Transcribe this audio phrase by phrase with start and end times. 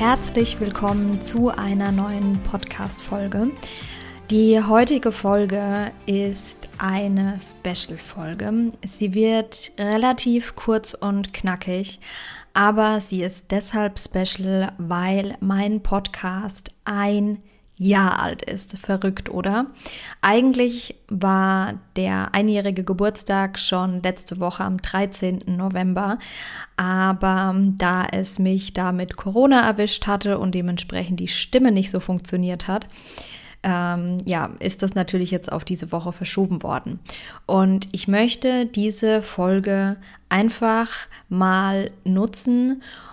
[0.00, 3.50] Herzlich willkommen zu einer neuen Podcast-Folge.
[4.30, 8.72] Die heutige Folge ist eine Special-Folge.
[8.82, 12.00] Sie wird relativ kurz und knackig,
[12.54, 17.42] aber sie ist deshalb special, weil mein Podcast ein
[17.80, 18.76] Jahr alt ist.
[18.78, 19.66] Verrückt, oder?
[20.20, 25.40] Eigentlich war der einjährige Geburtstag schon letzte Woche am 13.
[25.46, 26.18] November,
[26.76, 32.00] aber da es mich da mit Corona erwischt hatte und dementsprechend die Stimme nicht so
[32.00, 32.86] funktioniert hat,
[33.62, 36.98] ähm, ja, ist das natürlich jetzt auf diese Woche verschoben worden.
[37.46, 39.96] Und ich möchte diese Folge
[40.28, 40.90] einfach
[41.28, 43.09] mal nutzen, um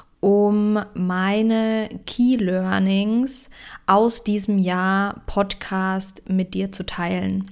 [0.94, 3.50] meine Key Learnings
[3.86, 7.52] aus diesem Jahr Podcast mit dir zu teilen.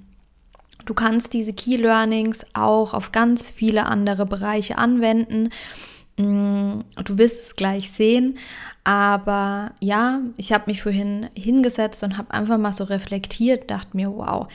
[0.85, 5.49] Du kannst diese Key Learnings auch auf ganz viele andere Bereiche anwenden.
[6.17, 8.37] Mm, du wirst es gleich sehen.
[8.85, 14.11] Aber ja, ich habe mich vorhin hingesetzt und habe einfach mal so reflektiert, dachte mir,
[14.15, 14.47] wow,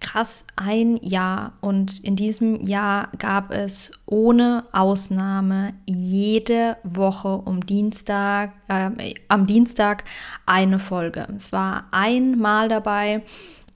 [0.00, 1.52] krass, ein Jahr.
[1.60, 10.04] Und in diesem Jahr gab es ohne Ausnahme jede Woche um Dienstag, äh, am Dienstag
[10.46, 11.28] eine Folge.
[11.36, 13.22] Es war einmal dabei,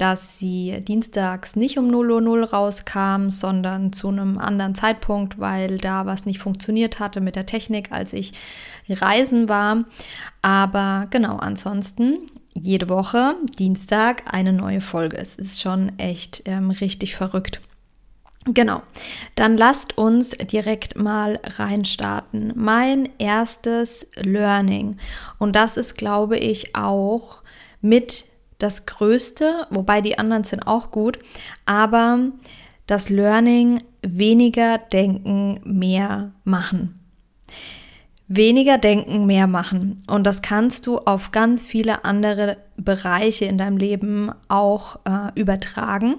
[0.00, 5.76] dass sie dienstags nicht um 0 Uhr 0 rauskam, sondern zu einem anderen Zeitpunkt, weil
[5.76, 8.32] da was nicht funktioniert hatte mit der Technik, als ich
[8.88, 9.84] reisen war.
[10.40, 12.18] Aber genau, ansonsten
[12.54, 15.18] jede Woche Dienstag eine neue Folge.
[15.18, 17.60] Es ist schon echt ähm, richtig verrückt.
[18.46, 18.82] Genau,
[19.34, 22.54] dann lasst uns direkt mal reinstarten.
[22.56, 24.96] Mein erstes Learning,
[25.38, 27.42] und das ist, glaube ich, auch
[27.82, 28.29] mit
[28.62, 31.18] das Größte, wobei die anderen sind auch gut,
[31.66, 32.30] aber
[32.86, 36.98] das Learning weniger denken, mehr machen.
[38.28, 40.02] Weniger denken, mehr machen.
[40.06, 46.16] Und das kannst du auf ganz viele andere Bereiche in deinem Leben auch äh, übertragen.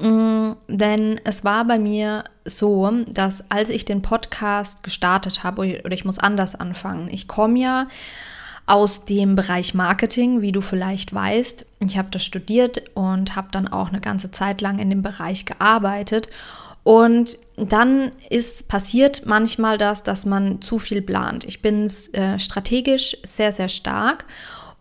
[0.00, 5.92] Mm, denn es war bei mir so, dass als ich den Podcast gestartet habe, oder
[5.92, 7.88] ich muss anders anfangen, ich komme ja
[8.68, 11.66] aus dem Bereich Marketing, wie du vielleicht weißt.
[11.86, 15.46] Ich habe das studiert und habe dann auch eine ganze Zeit lang in dem Bereich
[15.46, 16.28] gearbeitet.
[16.84, 21.44] Und dann ist passiert manchmal das, dass man zu viel plant.
[21.44, 24.26] Ich bin äh, strategisch sehr, sehr stark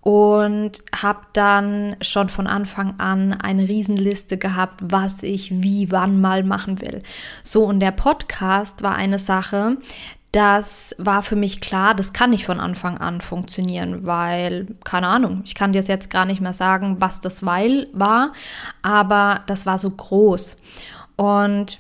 [0.02, 6.44] und habe dann schon von Anfang an eine Riesenliste gehabt, was ich wie wann mal
[6.44, 7.04] machen will.
[7.44, 9.76] So und der Podcast war eine Sache,
[10.38, 15.42] das war für mich klar, das kann nicht von Anfang an funktionieren, weil, keine Ahnung,
[15.46, 18.34] ich kann dir jetzt gar nicht mehr sagen, was das Weil war,
[18.84, 20.58] aber das war so groß.
[21.16, 21.80] Und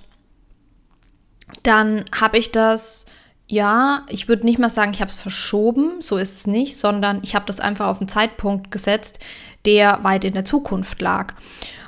[1.61, 3.05] dann habe ich das,
[3.45, 7.19] ja, ich würde nicht mal sagen, ich habe es verschoben, so ist es nicht, sondern
[7.21, 9.19] ich habe das einfach auf einen Zeitpunkt gesetzt,
[9.67, 11.35] der weit in der Zukunft lag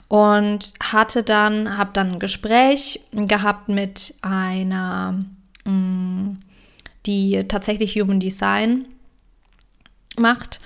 [0.07, 5.15] und hatte dann, habe dann ein Gespräch gehabt mit einer
[5.65, 5.98] mh, mm,
[7.05, 8.85] die tatsächlich Human Design
[10.17, 10.59] macht.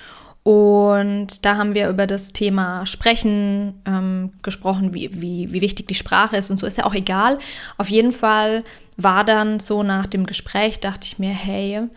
[0.44, 5.96] Und da haben wir über das Thema Sprechen ähm, gesprochen, wie, wie, wie wichtig die
[5.96, 7.38] Sprache ist und so ist ja auch egal.
[7.78, 8.66] Auf jeden Fall
[8.98, 11.88] war dann so nach dem Gespräch, dachte ich mir, hey,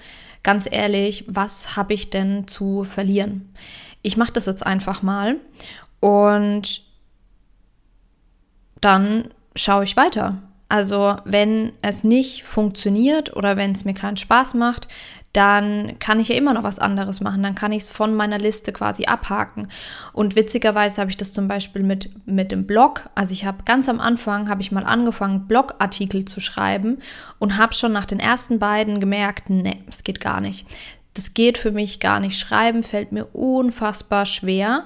[0.44, 3.52] ganz ehrlich, was habe ich denn zu verlieren?
[4.02, 5.36] Ich mache das jetzt einfach mal
[5.98, 6.82] und
[8.80, 9.24] dann
[9.56, 10.40] schaue ich weiter.
[10.68, 14.88] Also wenn es nicht funktioniert oder wenn es mir keinen Spaß macht,
[15.36, 17.42] dann kann ich ja immer noch was anderes machen.
[17.42, 19.68] Dann kann ich es von meiner Liste quasi abhaken.
[20.14, 23.10] Und witzigerweise habe ich das zum Beispiel mit, mit dem Blog.
[23.14, 26.98] Also ich habe ganz am Anfang, habe ich mal angefangen, Blogartikel zu schreiben
[27.38, 30.66] und habe schon nach den ersten beiden gemerkt, nee, es geht gar nicht.
[31.12, 32.38] Das geht für mich gar nicht.
[32.38, 34.84] Schreiben fällt mir unfassbar schwer.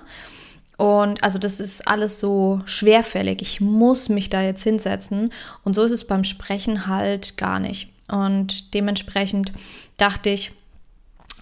[0.80, 3.42] Und also das ist alles so schwerfällig.
[3.42, 5.30] Ich muss mich da jetzt hinsetzen.
[5.62, 7.90] Und so ist es beim Sprechen halt gar nicht.
[8.08, 9.52] Und dementsprechend
[9.98, 10.52] dachte ich,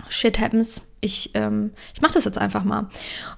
[0.09, 2.89] shit happens, ich, ähm, ich mache das jetzt einfach mal.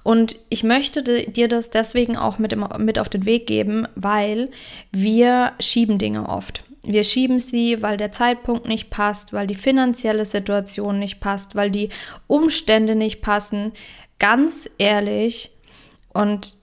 [0.01, 4.49] Und ich möchte dir das deswegen auch mit, im, mit auf den Weg geben, weil
[4.91, 6.63] wir schieben Dinge oft.
[6.81, 11.69] Wir schieben sie, weil der Zeitpunkt nicht passt, weil die finanzielle Situation nicht passt, weil
[11.69, 11.89] die
[12.25, 13.73] Umstände nicht passen.
[14.17, 15.51] Ganz ehrlich,
[16.13, 16.55] und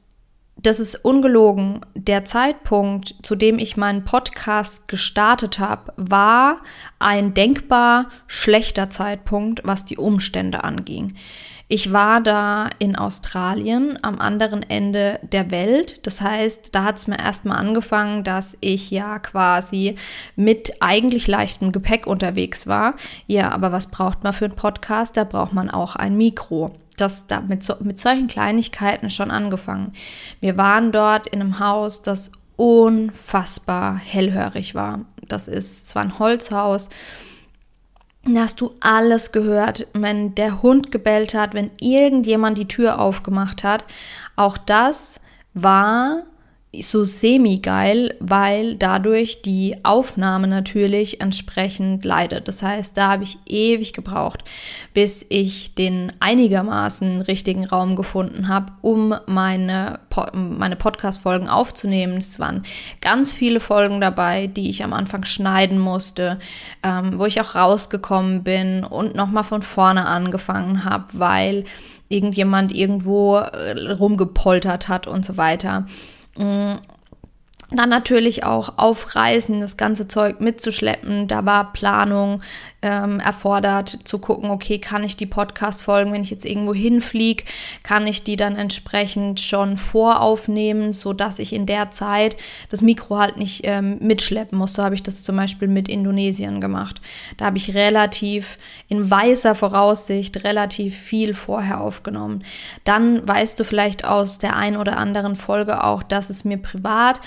[0.61, 1.81] das ist ungelogen.
[1.95, 6.59] Der Zeitpunkt, zu dem ich meinen Podcast gestartet habe, war
[6.99, 11.15] ein denkbar schlechter Zeitpunkt, was die Umstände anging.
[11.71, 16.05] Ich war da in Australien am anderen Ende der Welt.
[16.06, 19.97] Das heißt, da hat es mir erstmal angefangen, dass ich ja quasi
[20.35, 22.95] mit eigentlich leichtem Gepäck unterwegs war.
[23.27, 25.17] Ja, aber was braucht man für einen Podcast?
[25.19, 29.93] Da braucht man auch ein Mikro das da mit, so, mit solchen Kleinigkeiten schon angefangen.
[30.41, 35.00] Wir waren dort in einem Haus, das unfassbar hellhörig war.
[35.29, 36.91] Das ist zwar ein Holzhaus,
[38.35, 43.65] da hast du alles gehört, wenn der Hund gebellt hat, wenn irgendjemand die Tür aufgemacht
[43.65, 43.85] hat.
[44.37, 45.21] Auch das
[45.55, 46.25] war
[46.82, 52.47] so semi-geil, weil dadurch die Aufnahme natürlich entsprechend leidet.
[52.47, 54.44] Das heißt, da habe ich ewig gebraucht,
[54.93, 60.00] bis ich den einigermaßen richtigen Raum gefunden habe, um meine,
[60.35, 62.19] meine Podcast-Folgen aufzunehmen.
[62.19, 62.65] Es waren
[63.00, 66.38] ganz viele Folgen dabei, die ich am Anfang schneiden musste,
[66.82, 71.64] ähm, wo ich auch rausgekommen bin und nochmal von vorne angefangen habe, weil
[72.11, 75.87] irgendjemand irgendwo äh, rumgepoltert hat und so weiter.
[76.38, 81.29] Dann natürlich auch aufreißen, das ganze Zeug mitzuschleppen.
[81.29, 82.40] Da war Planung
[82.81, 87.43] ähm, erfordert, zu gucken, okay, kann ich die Podcast-Folgen, wenn ich jetzt irgendwo hinfliege,
[87.83, 92.37] kann ich die dann entsprechend schon voraufnehmen, sodass ich in der Zeit
[92.69, 94.75] das Mikro halt nicht ähm, mitschleppen muss.
[94.75, 97.01] So habe ich das zum Beispiel mit Indonesien gemacht.
[97.37, 98.59] Da habe ich relativ
[98.89, 102.45] in weißer Voraussicht relativ viel vorher aufgenommen.
[102.85, 107.21] Dann weißt du vielleicht aus der ein oder anderen Folge auch, dass es mir privat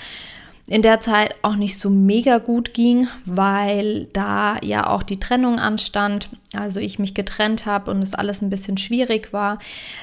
[0.66, 5.58] in der Zeit auch nicht so mega gut ging, weil da ja auch die Trennung
[5.58, 9.58] anstand, also ich mich getrennt habe und es alles ein bisschen schwierig war.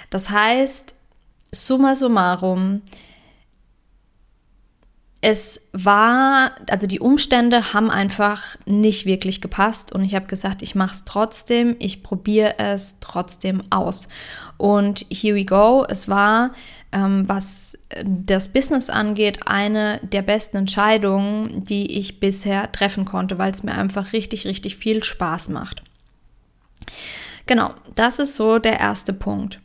[0.09, 0.95] Das heißt,
[1.51, 2.81] summa summarum,
[5.21, 10.75] es war, also die Umstände haben einfach nicht wirklich gepasst und ich habe gesagt, ich
[10.75, 14.07] mache es trotzdem, ich probiere es trotzdem aus.
[14.57, 16.51] Und here we go, es war
[16.91, 23.51] ähm, was das Business angeht, eine der besten Entscheidungen, die ich bisher treffen konnte, weil
[23.51, 25.83] es mir einfach richtig, richtig viel Spaß macht.
[27.45, 29.59] Genau, das ist so der erste Punkt.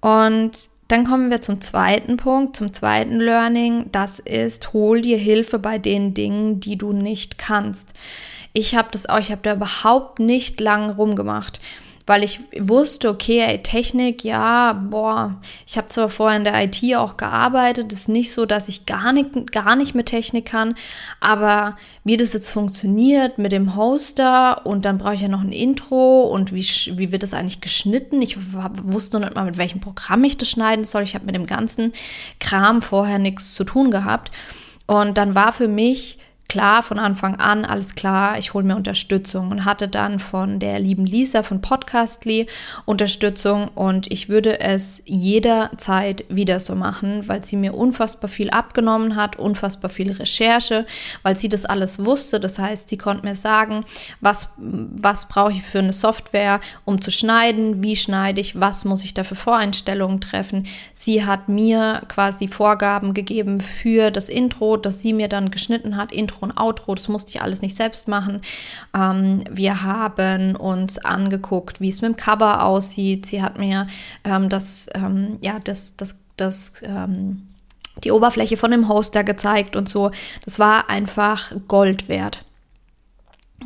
[0.00, 3.86] Und dann kommen wir zum zweiten Punkt, zum zweiten Learning.
[3.92, 7.94] Das ist, hol dir Hilfe bei den Dingen, die du nicht kannst.
[8.52, 11.60] Ich habe das auch, ich habe da überhaupt nicht lang rumgemacht
[12.06, 17.16] weil ich wusste, okay, Technik, ja, boah, ich habe zwar vorher in der IT auch
[17.16, 20.74] gearbeitet, ist nicht so, dass ich gar nicht, gar nicht mit Technik kann,
[21.20, 25.52] aber wie das jetzt funktioniert mit dem Hoster und dann brauche ich ja noch ein
[25.52, 26.66] Intro und wie,
[26.98, 28.20] wie wird das eigentlich geschnitten?
[28.20, 31.04] Ich wusste noch nicht mal, mit welchem Programm ich das schneiden soll.
[31.04, 31.92] Ich habe mit dem ganzen
[32.38, 34.30] Kram vorher nichts zu tun gehabt.
[34.86, 36.18] Und dann war für mich
[36.54, 40.78] klar von Anfang an, alles klar, ich hole mir Unterstützung und hatte dann von der
[40.78, 42.46] lieben Lisa von Podcastly
[42.84, 49.16] Unterstützung und ich würde es jederzeit wieder so machen, weil sie mir unfassbar viel abgenommen
[49.16, 50.86] hat, unfassbar viel Recherche,
[51.24, 52.38] weil sie das alles wusste.
[52.38, 53.84] Das heißt, sie konnte mir sagen,
[54.20, 59.02] was, was brauche ich für eine Software, um zu schneiden, wie schneide ich, was muss
[59.02, 60.68] ich da für Voreinstellungen treffen.
[60.92, 66.12] Sie hat mir quasi Vorgaben gegeben für das Intro, das sie mir dann geschnitten hat,
[66.12, 68.40] Intro und Outro, das musste ich alles nicht selbst machen.
[68.94, 73.26] Ähm, wir haben uns angeguckt, wie es mit dem Cover aussieht.
[73.26, 73.88] Sie hat mir
[74.24, 77.48] ähm, das, ähm, ja, das, das, das, ähm,
[78.02, 80.10] die Oberfläche von dem Hoster gezeigt und so.
[80.44, 82.44] Das war einfach Gold wert.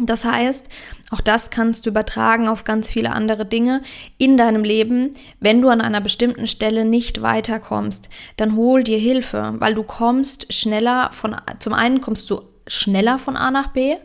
[0.01, 0.69] Das heißt,
[1.11, 3.83] auch das kannst du übertragen auf ganz viele andere Dinge
[4.17, 5.15] in deinem Leben.
[5.41, 10.53] Wenn du an einer bestimmten Stelle nicht weiterkommst, dann hol dir Hilfe, weil du kommst
[10.53, 13.97] schneller von, zum einen kommst du schneller von A nach B.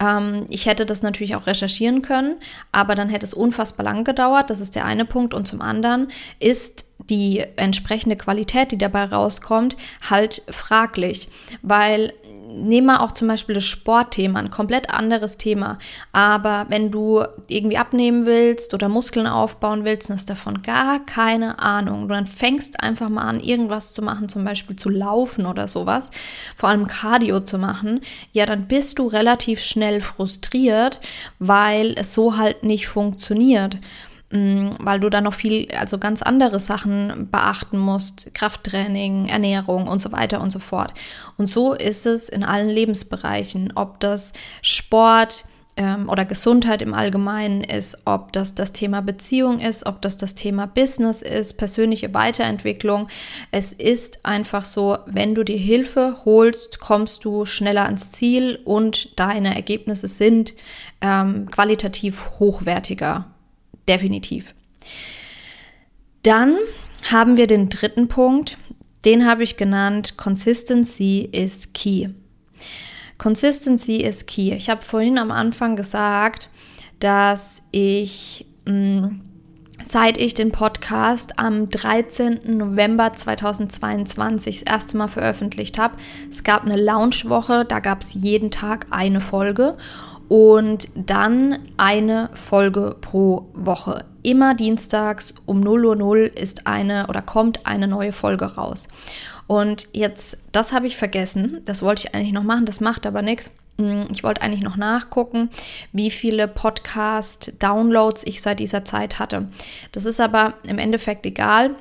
[0.00, 2.36] Ähm, ich hätte das natürlich auch recherchieren können,
[2.72, 4.50] aber dann hätte es unfassbar lang gedauert.
[4.50, 5.34] Das ist der eine Punkt.
[5.34, 9.76] Und zum anderen ist die entsprechende Qualität, die dabei rauskommt,
[10.08, 11.28] halt fraglich,
[11.62, 12.12] weil
[12.54, 15.78] nehmen wir auch zum Beispiel das Sportthema, ein komplett anderes Thema.
[16.12, 21.58] Aber wenn du irgendwie abnehmen willst oder Muskeln aufbauen willst und hast davon gar keine
[21.58, 26.10] Ahnung, dann fängst einfach mal an, irgendwas zu machen, zum Beispiel zu laufen oder sowas,
[26.56, 28.00] vor allem Cardio zu machen,
[28.32, 31.00] ja, dann bist du relativ schnell frustriert,
[31.38, 33.78] weil es so halt nicht funktioniert.
[34.30, 40.00] Mm, weil du da noch viel, also ganz andere Sachen beachten musst, Krafttraining, Ernährung und
[40.00, 40.92] so weiter und so fort.
[41.36, 44.32] Und so ist es in allen Lebensbereichen, ob das
[44.62, 45.44] Sport,
[45.80, 50.34] ähm, oder Gesundheit im Allgemeinen ist, ob das das Thema Beziehung ist, ob das das
[50.34, 53.08] Thema Business ist, persönliche Weiterentwicklung.
[53.50, 59.18] Es ist einfach so, wenn du dir Hilfe holst, kommst du schneller ans Ziel und
[59.18, 60.54] deine Ergebnisse sind
[61.00, 63.26] ähm, qualitativ hochwertiger.
[63.90, 64.54] Definitiv.
[66.22, 66.56] Dann
[67.10, 68.56] haben wir den dritten Punkt,
[69.04, 72.10] den habe ich genannt, Consistency is key.
[73.18, 74.52] Consistency is key.
[74.52, 76.50] Ich habe vorhin am Anfang gesagt,
[77.00, 78.72] dass ich mh,
[79.08, 79.20] mm,
[79.84, 82.56] seit ich den Podcast am 13.
[82.56, 85.96] November 2022 das erste Mal veröffentlicht habe.
[86.30, 89.76] Es gab eine Launchwoche, da gab es jeden Tag eine Folge
[90.30, 94.04] und dann eine Folge pro Woche.
[94.22, 98.86] Immer dienstags um 0 Uhr 0 ist eine oder kommt eine neue Folge raus.
[99.48, 101.62] Und jetzt, das habe ich vergessen.
[101.64, 103.50] Das wollte ich eigentlich noch machen, das macht aber nichts.
[103.76, 105.50] Hm, ich wollte eigentlich noch nachgucken,
[105.92, 109.48] wie viele Podcast-Downloads ich seit dieser Zeit hatte.
[109.90, 111.74] Das ist aber im Endeffekt egal,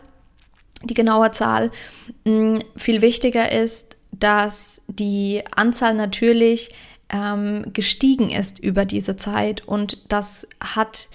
[0.82, 1.70] die genaue Zahl.
[2.26, 6.72] Hm, viel wichtiger ist, dass die Anzahl natürlich
[7.10, 11.10] ähm, gestiegen ist über diese Zeit und das hat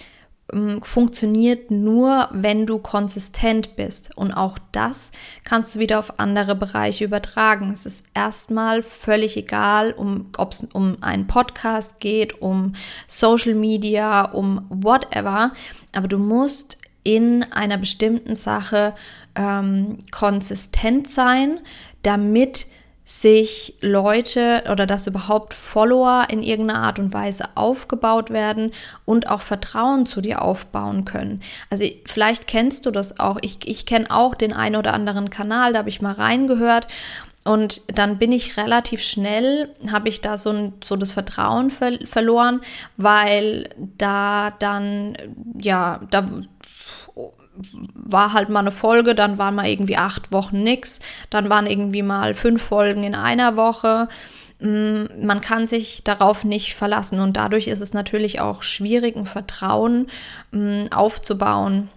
[0.53, 4.15] ähm, funktioniert nur, wenn du konsistent bist.
[4.15, 5.11] Und auch das
[5.43, 7.71] kannst du wieder auf andere Bereiche übertragen.
[7.71, 12.73] Es ist erstmal völlig egal, um, ob es um einen Podcast geht, um
[13.07, 15.51] Social Media, um whatever.
[15.93, 18.93] Aber du musst in einer bestimmten Sache
[19.35, 21.59] ähm, konsistent sein,
[22.03, 22.67] damit
[23.05, 28.71] sich Leute oder dass überhaupt Follower in irgendeiner Art und Weise aufgebaut werden
[29.05, 31.41] und auch Vertrauen zu dir aufbauen können.
[31.69, 33.37] Also vielleicht kennst du das auch.
[33.41, 36.87] Ich, ich kenne auch den einen oder anderen Kanal, da habe ich mal reingehört
[37.47, 41.99] und dann bin ich relativ schnell, habe ich da so, ein, so das Vertrauen ver
[42.05, 42.59] verloren,
[42.97, 45.15] weil da dann,
[45.59, 46.27] ja, da
[47.93, 52.03] war halt mal eine Folge, dann waren mal irgendwie acht Wochen nix, dann waren irgendwie
[52.03, 54.07] mal fünf Folgen in einer Woche.
[54.59, 59.25] Mm, man kann sich darauf nicht verlassen und dadurch ist es natürlich auch schwierig, ein
[59.25, 60.07] Vertrauen
[60.51, 61.89] mm, aufzubauen,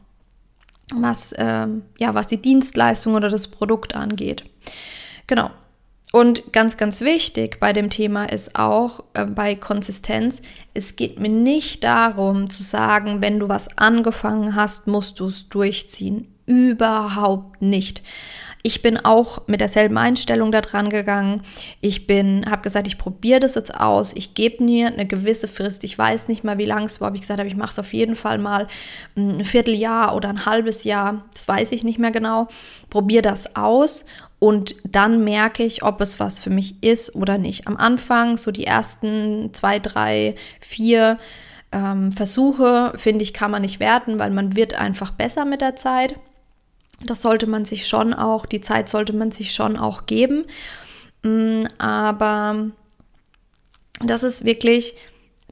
[0.94, 1.66] was, äh,
[1.98, 4.44] ja, was die Dienstleistung oder das Produkt angeht.
[5.26, 5.50] Genau.
[6.10, 10.40] Und ganz, ganz wichtig bei dem Thema ist auch äh, bei Konsistenz,
[10.72, 15.48] es geht mir nicht darum zu sagen, wenn du was angefangen hast, musst du es
[15.48, 16.28] durchziehen.
[16.46, 18.02] Überhaupt nicht.
[18.62, 21.42] Ich bin auch mit derselben Einstellung da dran gegangen.
[21.80, 24.12] Ich bin, habe gesagt, ich probiere das jetzt aus.
[24.14, 25.84] Ich gebe mir eine gewisse Frist.
[25.84, 27.78] Ich weiß nicht mal, wie lang es war, aber ich gesagt habe, ich mache es
[27.78, 28.66] auf jeden Fall mal
[29.14, 31.24] hm, ein Vierteljahr oder ein halbes Jahr.
[31.34, 32.48] Das weiß ich nicht mehr genau.
[32.90, 34.04] Probiere das aus
[34.38, 37.66] und dann merke ich, ob es was für mich ist oder nicht.
[37.66, 41.18] Am Anfang, so die ersten zwei, drei, vier
[41.72, 45.74] ähm, Versuche, finde ich, kann man nicht werten, weil man wird einfach besser mit der
[45.74, 46.14] Zeit.
[47.04, 50.44] Das sollte man sich schon auch, die Zeit sollte man sich schon auch geben.
[51.22, 52.70] Mm, aber
[54.00, 54.94] das ist wirklich,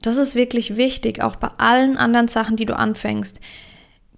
[0.01, 3.41] das ist wirklich wichtig, auch bei allen anderen Sachen, die du anfängst.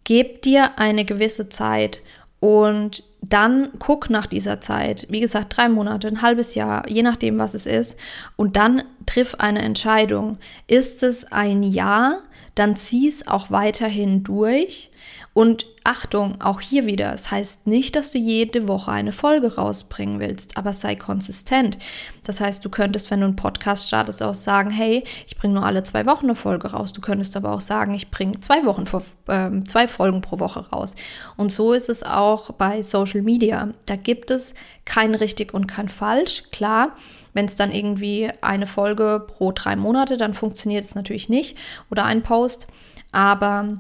[0.04, 2.02] Gib dir eine gewisse Zeit
[2.40, 7.38] und dann guck nach dieser Zeit, wie gesagt, drei Monate, ein halbes Jahr, je nachdem,
[7.38, 7.98] was es ist,
[8.38, 10.38] und dann triff eine Entscheidung.
[10.68, 12.20] Ist es ein Ja,
[12.56, 14.92] dann zieh es auch weiterhin durch.
[15.34, 20.20] Und Achtung, auch hier wieder, es heißt nicht, dass du jede Woche eine Folge rausbringen
[20.20, 21.80] willst, aber sei konsistent.
[22.24, 25.66] Das heißt, du könntest, wenn du einen Podcast startest, auch sagen, hey, ich bringe nur
[25.66, 26.94] alle zwei Wochen eine Folge raus.
[26.94, 28.84] Du könntest aber auch sagen, ich bringe zwei Wochen,
[29.30, 30.94] äh, zwei Folgen pro Woche raus.
[31.38, 33.70] Und so ist es auch bei Social Media.
[33.88, 34.54] Da gibt es
[34.86, 36.44] kein richtig und kein falsch.
[36.52, 36.96] Klar,
[37.34, 41.58] wenn es dann irgendwie eine Folge pro drei Monate, dann funktioniert es natürlich nicht
[41.90, 42.68] oder ein Post.
[43.12, 43.80] Aber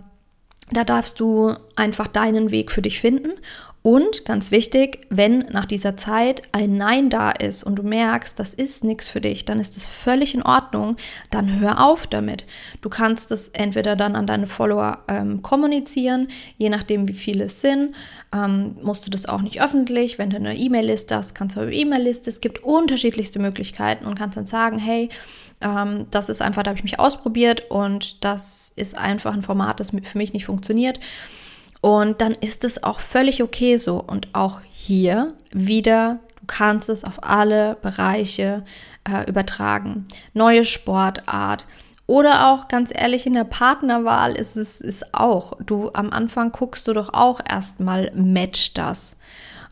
[0.72, 3.34] da darfst du einfach deinen Weg für dich finden.
[3.82, 8.54] Und ganz wichtig, wenn nach dieser Zeit ein Nein da ist und du merkst, das
[8.54, 10.98] ist nichts für dich, dann ist es völlig in Ordnung.
[11.30, 12.46] Dann hör auf damit.
[12.82, 17.62] Du kannst es entweder dann an deine Follower ähm, kommunizieren, je nachdem, wie viele es
[17.62, 17.96] sind.
[18.36, 20.20] Ähm, musst du das auch nicht öffentlich.
[20.20, 22.30] Wenn du eine E-Mail-Liste hast, kannst du eine E-Mail-Liste.
[22.30, 25.08] Es gibt unterschiedlichste Möglichkeiten und kannst dann sagen, hey,
[25.62, 29.80] ähm, das ist einfach, da habe ich mich ausprobiert und das ist einfach ein Format,
[29.80, 31.00] das für mich nicht funktioniert.
[31.82, 34.04] Und dann ist es auch völlig okay so.
[34.06, 38.64] Und auch hier wieder, du kannst es auf alle Bereiche
[39.10, 40.06] äh, übertragen.
[40.34, 41.66] Neue Sportart
[42.06, 45.54] Oder auch ganz ehrlich, in der Partnerwahl ist es ist auch.
[45.64, 49.18] Du am Anfang guckst du doch auch erstmal, match das.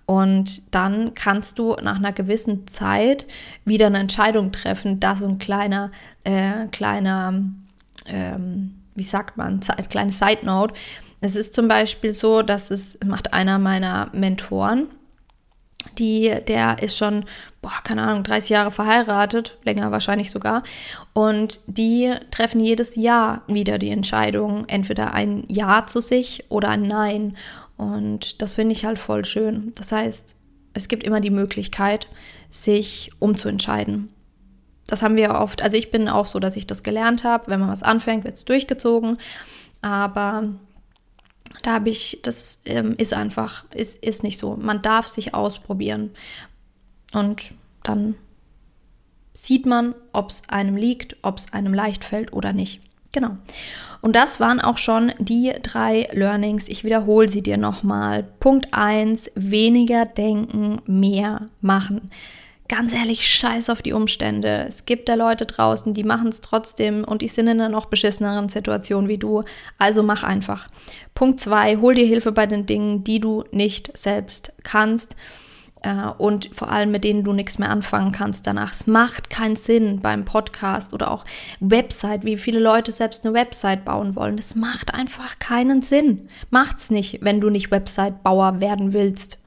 [0.05, 3.25] Und dann kannst du nach einer gewissen Zeit
[3.65, 5.91] wieder eine Entscheidung treffen, da so ein kleiner,
[6.23, 7.33] äh, kleiner,
[8.05, 9.59] ähm, wie sagt man,
[9.89, 10.73] kleine Side Note.
[11.19, 14.87] Es ist zum Beispiel so, dass es macht einer meiner Mentoren,
[15.97, 17.25] die, der ist schon,
[17.61, 20.63] boah, keine Ahnung, 30 Jahre verheiratet, länger wahrscheinlich sogar.
[21.13, 26.83] Und die treffen jedes Jahr wieder die Entscheidung, entweder ein Ja zu sich oder ein
[26.83, 27.37] Nein.
[27.77, 29.71] Und das finde ich halt voll schön.
[29.75, 30.35] Das heißt,
[30.73, 32.07] es gibt immer die Möglichkeit,
[32.49, 34.09] sich umzuentscheiden.
[34.87, 37.47] Das haben wir oft, also ich bin auch so, dass ich das gelernt habe.
[37.47, 39.17] Wenn man was anfängt, wird es durchgezogen.
[39.81, 40.43] Aber
[41.63, 44.55] da habe ich, das ähm, ist einfach, ist, ist nicht so.
[44.55, 46.11] Man darf sich ausprobieren.
[47.13, 48.15] Und dann
[49.33, 52.81] sieht man, ob es einem liegt, ob es einem leicht fällt oder nicht.
[53.11, 53.37] Genau.
[54.01, 56.67] Und das waren auch schon die drei Learnings.
[56.67, 58.23] Ich wiederhole sie dir nochmal.
[58.39, 62.11] Punkt 1, weniger denken, mehr machen.
[62.69, 64.65] Ganz ehrlich, scheiß auf die Umstände.
[64.67, 67.85] Es gibt da Leute draußen, die machen es trotzdem und die sind in einer noch
[67.85, 69.43] beschisseneren Situation wie du.
[69.77, 70.67] Also mach einfach.
[71.15, 75.15] Punkt 2, hol dir Hilfe bei den Dingen, die du nicht selbst kannst
[75.81, 78.73] äh, und vor allem mit denen du nichts mehr anfangen kannst danach.
[78.73, 81.23] Es macht keinen Sinn beim Podcast oder auch
[81.61, 84.35] Website, wie viele Leute selbst eine Website bauen wollen.
[84.35, 86.27] Das macht einfach keinen Sinn.
[86.49, 89.39] Macht's nicht, wenn du nicht Website-Bauer werden willst.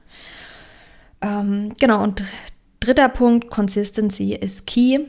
[1.21, 2.23] Ähm, genau, und
[2.81, 4.99] dritter Punkt, Consistency ist key.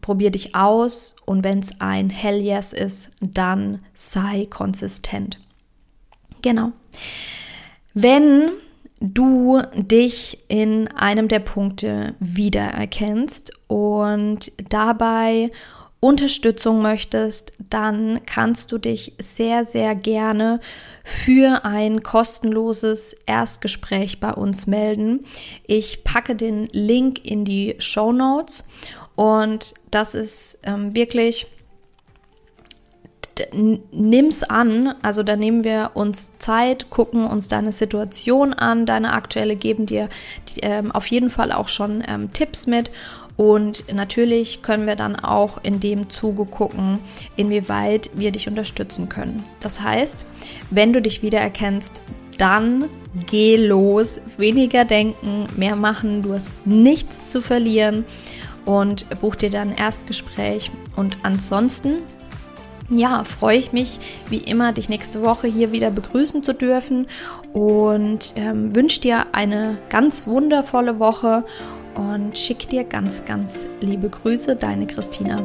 [0.00, 5.40] Probier dich aus und wenn es ein Hell Yes ist, dann sei konsistent.
[6.42, 6.72] Genau.
[7.94, 8.50] Wenn
[9.00, 15.50] du dich in einem der Punkte wiedererkennst und dabei
[16.06, 20.60] Unterstützung möchtest, dann kannst du dich sehr, sehr gerne
[21.02, 25.24] für ein kostenloses Erstgespräch bei uns melden.
[25.66, 28.62] Ich packe den Link in die Show Notes
[29.16, 31.48] und das ist ähm, wirklich
[33.52, 39.56] nimm's an, also da nehmen wir uns Zeit, gucken uns deine Situation an, deine aktuelle,
[39.56, 40.08] geben dir
[40.48, 42.90] die, ähm, auf jeden Fall auch schon ähm, Tipps mit
[43.36, 46.98] und natürlich können wir dann auch in dem Zuge gucken,
[47.36, 49.44] inwieweit wir dich unterstützen können.
[49.60, 50.24] Das heißt,
[50.70, 52.00] wenn du dich wiedererkennst,
[52.38, 52.86] dann
[53.26, 58.04] geh los, weniger denken, mehr machen, du hast nichts zu verlieren.
[58.64, 60.72] Und buch dir dann Erstgespräch.
[60.96, 61.98] Und ansonsten
[62.88, 67.06] ja, freue ich mich wie immer, dich nächste Woche hier wieder begrüßen zu dürfen.
[67.52, 71.44] Und ähm, wünsche dir eine ganz wundervolle Woche
[71.96, 75.42] und schick dir ganz, ganz liebe Grüße, deine Christina.